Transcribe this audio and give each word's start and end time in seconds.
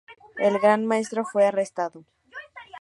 El 0.39 0.57
gran 0.57 0.87
maestro 0.87 1.23
fue 1.23 1.45
arrestado. 1.45 2.05